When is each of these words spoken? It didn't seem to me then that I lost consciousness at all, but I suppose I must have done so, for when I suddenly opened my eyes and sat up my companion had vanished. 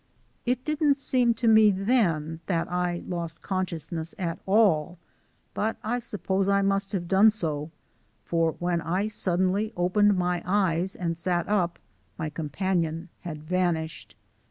It 0.47 0.65
didn't 0.65 0.97
seem 0.97 1.35
to 1.35 1.47
me 1.47 1.69
then 1.69 2.39
that 2.47 2.67
I 2.71 3.03
lost 3.05 3.43
consciousness 3.43 4.15
at 4.17 4.39
all, 4.47 4.97
but 5.53 5.77
I 5.83 5.99
suppose 5.99 6.49
I 6.49 6.63
must 6.63 6.91
have 6.93 7.07
done 7.07 7.29
so, 7.29 7.69
for 8.25 8.53
when 8.53 8.81
I 8.81 9.05
suddenly 9.05 9.71
opened 9.77 10.17
my 10.17 10.41
eyes 10.43 10.95
and 10.95 11.15
sat 11.15 11.47
up 11.47 11.77
my 12.17 12.31
companion 12.31 13.09
had 13.19 13.43
vanished. 13.43 14.15